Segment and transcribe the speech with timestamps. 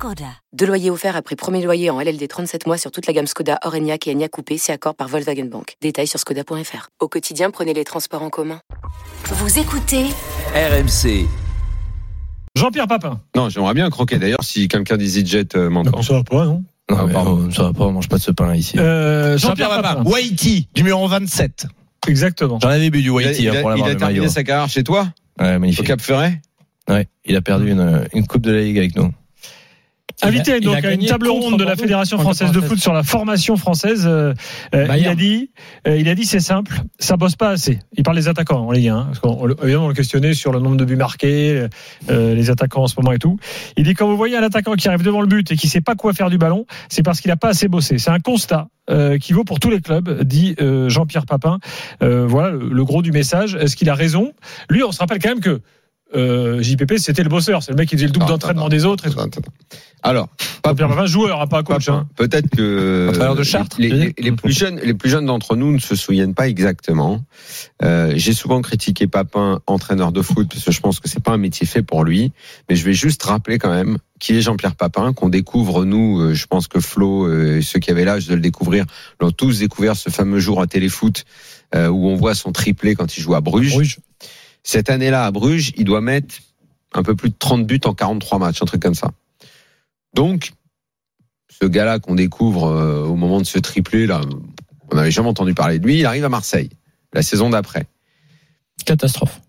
[0.00, 0.24] Skoda.
[0.54, 3.58] Deux loyers offerts après premier loyer en LLD 37 mois sur toute la gamme Skoda,
[3.66, 5.74] Orenia et Enya Coupé, c'est accord par Volkswagen Bank.
[5.82, 6.88] Détails sur skoda.fr.
[7.00, 8.60] Au quotidien, prenez les transports en commun.
[9.26, 10.04] Vous écoutez
[10.54, 11.26] RMC.
[12.56, 13.20] Jean-Pierre Papin.
[13.36, 16.00] Non, j'aimerais bien croquer d'ailleurs si quelqu'un d'EasyJet euh, m'entend.
[16.00, 17.50] Ça va pas, non Non, Ah, mais pardon.
[17.50, 18.78] ça va pas, on mange pas de ce pain ici.
[18.78, 21.66] euh, Jean-Pierre Papin, Waiti, numéro 27.
[22.08, 22.58] Exactement.
[22.62, 24.20] J'en avais bu du Il a, Waiti il hein, a- pour il a le terminé
[24.20, 24.32] maillot.
[24.32, 25.08] sa carrière chez toi,
[25.38, 25.86] Ouais, au magnifique.
[25.86, 26.40] Cap Ferret?
[26.88, 29.12] Ouais, il a perdu une, une coupe de la Ligue avec nous.
[30.22, 33.02] Invité Il donc à une table ronde de la Fédération française de foot sur la
[33.02, 34.04] formation française.
[34.06, 34.34] euh,
[34.74, 35.50] euh, il a dit,
[35.86, 37.78] euh, il a dit c'est simple, ça bosse pas assez.
[37.96, 40.34] Il parle des attaquants en Ligue 1, hein, parce qu'on on évidemment on le questionnait
[40.34, 41.66] sur le nombre de buts marqués,
[42.10, 43.38] euh, les attaquants en ce moment et tout.
[43.76, 45.80] Il dit quand vous voyez un attaquant qui arrive devant le but et qui sait
[45.80, 47.98] pas quoi faire du ballon, c'est parce qu'il a pas assez bossé.
[47.98, 48.68] C'est un constat.
[49.20, 50.56] qui vaut pour tous les clubs, dit
[50.88, 51.58] Jean-Pierre Papin.
[52.00, 53.54] Voilà le, le gros du message.
[53.54, 54.32] Est-ce qu'il a raison?
[54.68, 55.60] Lui, on se rappelle quand même que
[56.14, 57.62] euh, JPP, c'était le bosseur.
[57.62, 59.06] C'est le mec qui faisait le double d'entraînement des autres.
[59.06, 59.18] Et tout.
[59.20, 59.52] Attends, attends.
[60.02, 60.28] Alors,
[60.64, 61.88] Jean-Pierre Papin, joueur, hein, pas coach.
[61.90, 62.08] Hein.
[62.16, 65.72] peut-être que Entraîneur de Chartres, les, les- les plus jeunes, les plus jeunes d'entre nous
[65.72, 67.22] ne se souviennent pas exactement.
[67.82, 71.32] Euh, J'ai souvent critiqué Papin, entraîneur de foot, parce que je pense que c'est pas
[71.32, 72.32] un métier fait pour lui.
[72.70, 76.18] Mais je vais juste rappeler quand même qui est Jean-Pierre Papin, qu'on découvre nous.
[76.20, 78.86] euh, Je pense que Flo, euh, et ceux qui avaient l'âge de le découvrir,
[79.20, 81.24] l'ont tous découvert ce fameux jour à Téléfoot
[81.74, 83.72] euh, où on voit son triplé quand il joue à Bruges.
[83.74, 83.98] Bruges.
[84.62, 86.36] Cette année-là, à Bruges, il doit mettre
[86.92, 89.10] un peu plus de 30 buts en 43 matchs, un truc comme ça.
[90.14, 90.52] Donc,
[91.48, 94.20] ce gars-là qu'on découvre euh, au moment de ce triplé, là,
[94.92, 96.68] on n'avait jamais entendu parler de lui, il arrive à Marseille,
[97.12, 97.86] la saison d'après.
[98.84, 99.40] Catastrophe.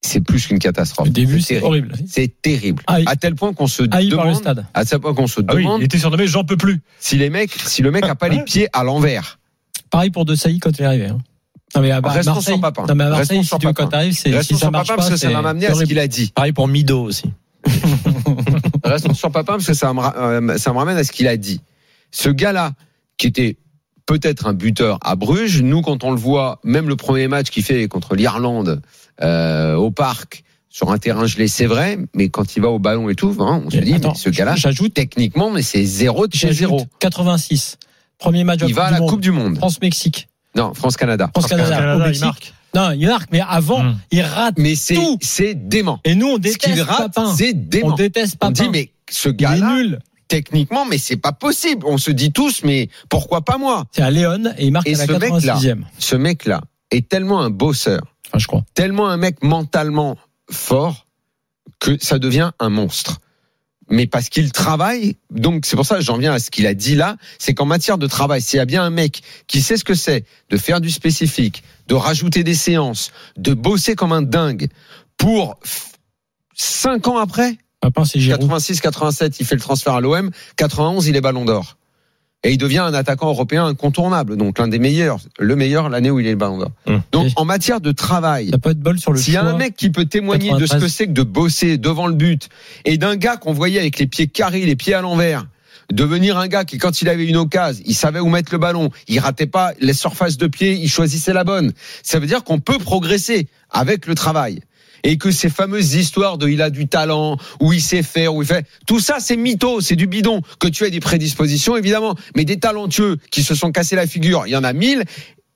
[0.00, 1.08] C'est plus qu'une catastrophe.
[1.08, 1.92] Le début, C'est horrible.
[2.06, 2.82] C'est terrible.
[2.86, 3.04] Aïe.
[3.06, 4.66] À tel point qu'on se Aïe par le demande, stade.
[4.72, 6.80] à tel point qu'on se Ah oui, demande il était surnommé J'en peux plus.
[7.00, 9.38] si les mecs, si le mec a pas les pieds à l'envers.
[9.90, 11.06] Pareil pour De Sailly quand il est arrivé.
[11.06, 11.18] hein.
[11.74, 12.86] Non, mais à Bar- Restons Marseille, sur Papin.
[12.88, 13.84] non, mais à Marseille, sur si tu veux, Papin.
[13.84, 15.74] quand t'arrives, c'est, si ça sur marche Papin pas, parce que ça va m'amener à
[15.74, 16.32] ce qu'il a dit.
[16.34, 17.24] Pareil pour Mido aussi.
[18.84, 21.28] Restons sur Papin parce que ça me, ra- euh, ça me ramène à ce qu'il
[21.28, 21.60] a dit.
[22.10, 22.72] Ce gars-là,
[23.18, 23.56] qui était
[24.06, 27.62] peut-être un buteur à Bruges, nous quand on le voit, même le premier match qu'il
[27.62, 28.80] fait contre l'Irlande
[29.22, 33.08] euh, au parc sur un terrain gelé, c'est vrai, mais quand il va au ballon
[33.08, 35.84] et tout, hein, on se Mais dit, attends, mais ce gars-là, j'ajoute- techniquement, mais c'est
[35.84, 36.86] zéro de chez zéro.
[37.00, 37.76] 86.
[38.18, 39.56] Premier match Il va à la Coupe du Monde.
[39.58, 40.27] France-Mexique.
[40.58, 41.30] Non, France-Canada.
[41.32, 41.70] France-Canada.
[41.70, 42.24] Canada, au il Mexique.
[42.24, 42.54] marque.
[42.74, 43.96] Non, il marque, mais avant, Hum.
[44.10, 44.54] il rate.
[44.58, 45.18] Mais c'est Tout.
[45.22, 46.00] c'est dément.
[46.04, 47.34] Et nous, on Ce déteste qu'il rate, Papin.
[47.34, 47.94] c'est On dément.
[47.94, 48.52] déteste On Papin.
[48.64, 49.98] dit, mais ce il est gars-là, nul.
[50.28, 51.84] techniquement, mais c'est pas possible.
[51.86, 53.86] On se dit tous, mais pourquoi pas moi?
[53.92, 55.84] C'est à Léon et il marque Et à la ce mec-là, 86e.
[55.98, 56.60] Ce mec-là
[56.90, 58.64] est tellement un bosseur, Enfin, je crois.
[58.74, 60.16] tellement un mec mentalement
[60.50, 61.06] fort
[61.80, 63.18] que ça devient un monstre.
[63.90, 66.74] Mais parce qu'il travaille, donc c'est pour ça que j'en viens à ce qu'il a
[66.74, 69.76] dit là, c'est qu'en matière de travail, s'il y a bien un mec qui sait
[69.78, 74.20] ce que c'est de faire du spécifique, de rajouter des séances, de bosser comme un
[74.22, 74.68] dingue
[75.16, 75.94] pour f-
[76.54, 78.40] cinq ans après, Papin, c'est Giroud.
[78.40, 80.30] 86, 87, il fait le transfert à l'OM.
[80.56, 81.77] 91, il est Ballon d'Or.
[82.44, 86.20] Et il devient un attaquant européen incontournable, donc l'un des meilleurs, le meilleur l'année où
[86.20, 86.70] il est le Ballon d'Or.
[86.86, 87.02] Hum.
[87.10, 89.56] Donc en matière de travail, T'as pas de bol sur le s'il y a un
[89.56, 90.82] mec qui peut témoigner de ce 93.
[90.82, 92.48] que c'est que de bosser devant le but
[92.84, 95.46] et d'un gars qu'on voyait avec les pieds carrés, les pieds à l'envers,
[95.92, 98.90] devenir un gars qui, quand il avait une occasion, il savait où mettre le ballon,
[99.08, 101.72] il ratait pas les surfaces de pied, il choisissait la bonne.
[102.04, 104.60] Ça veut dire qu'on peut progresser avec le travail.
[105.04, 108.42] Et que ces fameuses histoires de il a du talent, où il sait faire, où
[108.42, 110.42] il fait, tout ça c'est mytho, c'est du bidon.
[110.58, 114.44] Que tu aies des prédispositions, évidemment, mais des talentueux qui se sont cassés la figure,
[114.46, 115.04] il y en a mille,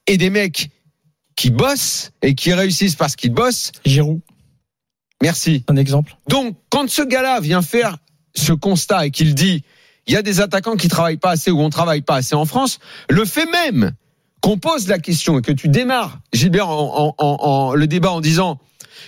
[0.07, 0.71] et des mecs
[1.37, 4.21] qui bossent et qui réussissent parce qu'ils bossent, Giroud,
[5.23, 5.65] Merci.
[5.69, 6.17] un exemple.
[6.29, 7.97] Donc, quand ce gars-là vient faire
[8.35, 9.63] ce constat et qu'il dit,
[10.07, 12.45] il y a des attaquants qui travaillent pas assez ou on travaille pas assez en
[12.45, 13.93] France, le fait même
[14.43, 18.11] qu'on pose la question et que tu démarres, Gilbert, en, en- en- en- le débat
[18.11, 18.59] en disant,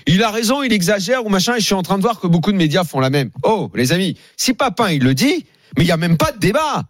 [0.06, 2.26] il a raison, il exagère ou machin, et je suis en train de voir que
[2.26, 3.31] beaucoup de médias font la même.
[3.42, 5.44] Oh, les amis, si Papin il le dit,
[5.76, 6.84] mais il y a même pas de débat.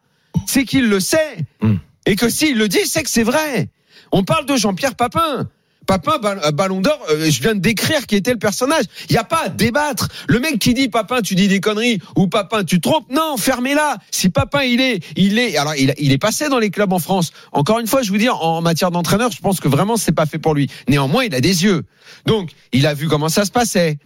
[0.47, 1.39] C'est qu'il le sait.
[1.63, 1.77] Hmm.
[2.07, 3.69] Et que s'il le dit, c'est que c'est vrai.
[4.13, 5.49] On parle de Jean-Pierre Papin.
[5.87, 8.85] Papin, euh, Ballon d'Or, euh, je viens de décrire qui était le personnage.
[9.09, 10.09] Il n'y a pas à débattre.
[10.29, 13.99] Le mec qui dit Papin, tu dis des conneries, ou Papin, tu trompes, non, fermez-la.
[14.11, 16.99] Si Papin, il est, il est, alors il, il est passé dans les clubs en
[16.99, 17.33] France.
[17.53, 20.27] Encore une fois, je vous dis, en matière d'entraîneur, je pense que vraiment c'est pas
[20.27, 20.71] fait pour lui.
[20.89, 21.85] Néanmoins, il a des yeux.
[22.27, 23.99] Donc, il a vu comment ça se passait.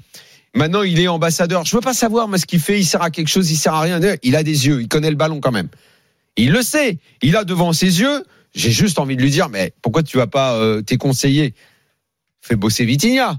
[0.55, 1.65] Maintenant, il est ambassadeur.
[1.65, 3.75] Je veux pas savoir, mais ce qu'il fait, il sert à quelque chose, il sert
[3.75, 4.01] à rien.
[4.23, 5.69] Il a des yeux, il connaît le ballon quand même.
[6.37, 6.99] Il le sait.
[7.21, 8.25] Il a devant ses yeux.
[8.55, 11.55] J'ai juste envie de lui dire, mais pourquoi tu vas pas euh, tes conseillers
[12.41, 13.39] fais bosser Vitinha.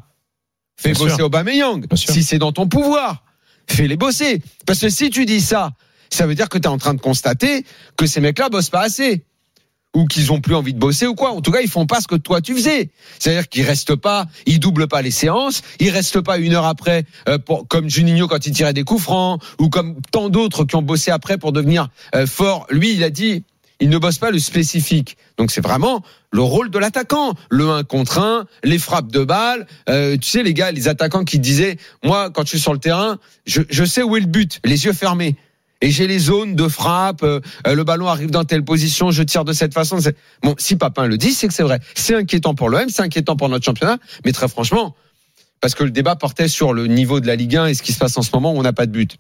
[0.78, 1.26] Fais Bien bosser sûr.
[1.26, 1.88] Aubameyang.
[1.88, 1.98] Bien.
[1.98, 3.24] Si c'est dans ton pouvoir,
[3.68, 4.42] fais-les bosser.
[4.66, 5.72] Parce que si tu dis ça,
[6.10, 7.66] ça veut dire que tu es en train de constater
[7.98, 9.26] que ces mecs-là bossent pas assez.
[9.96, 11.32] Ou qu'ils ont plus envie de bosser ou quoi.
[11.32, 12.92] En tout cas, ils font pas ce que toi tu faisais.
[13.18, 17.06] C'est-à-dire qu'ils restent pas, ils doublent pas les séances, ils restent pas une heure après,
[17.28, 20.76] euh, pour, comme Juninho quand il tirait des coups francs, ou comme tant d'autres qui
[20.76, 22.68] ont bossé après pour devenir euh, fort.
[22.70, 23.44] Lui, il a dit,
[23.80, 25.18] il ne bosse pas le spécifique.
[25.38, 29.66] Donc c'est vraiment le rôle de l'attaquant, le 1 contre 1, les frappes de balles.
[29.90, 32.80] Euh, tu sais les gars, les attaquants qui disaient, moi quand je suis sur le
[32.80, 35.36] terrain, je, sais où est le but, les yeux fermés.
[35.82, 39.24] Et j'ai les zones de frappe, euh, euh, le ballon arrive dans telle position, je
[39.24, 39.98] tire de cette façon.
[40.44, 41.80] Bon, si Papin le dit, c'est que c'est vrai.
[41.96, 44.94] C'est inquiétant pour l'OM, c'est inquiétant pour notre championnat, mais très franchement,
[45.62, 47.94] parce que le débat portait sur le niveau de la Ligue 1 et ce qui
[47.94, 49.18] se passe en ce moment où on n'a pas de but.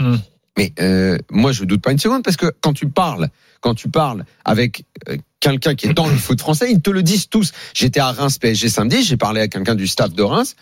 [0.00, 0.16] Hmm.
[0.58, 3.28] Mais euh, moi, je doute pas une seconde parce que quand tu parles,
[3.60, 7.02] quand tu parles avec euh, quelqu'un qui est dans le foot français, ils te le
[7.02, 7.52] disent tous.
[7.74, 10.56] J'étais à Reims PSG samedi, j'ai parlé à quelqu'un du staff de Reims.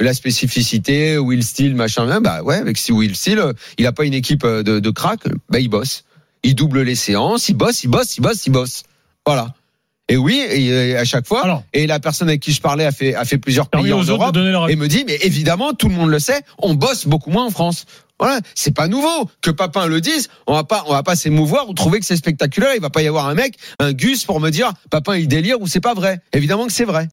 [0.00, 4.04] La spécificité, Will Steele, machin, bah ouais, avec si Will Steele, euh, il a pas
[4.04, 6.04] une équipe euh, de, de crack, bah il bosse.
[6.44, 8.82] Il double les séances, il bosse, il bosse, il bosse, il bosse.
[9.26, 9.54] Voilà.
[10.08, 11.44] Et oui, et, à chaque fois.
[11.44, 11.64] Alors.
[11.72, 14.36] et la personne avec qui je parlais a fait, a fait plusieurs pays en Europe
[14.68, 17.50] et me dit, mais évidemment, tout le monde le sait, on bosse beaucoup moins en
[17.50, 17.84] France.
[18.18, 20.28] Voilà, c'est pas nouveau que Papin le dise.
[20.46, 22.72] On va pas, on va pas s'émouvoir ou trouver que c'est spectaculaire.
[22.74, 25.60] Il va pas y avoir un mec, un Gus pour me dire Papin il délire
[25.60, 26.20] ou c'est pas vrai.
[26.32, 27.06] Évidemment que c'est vrai.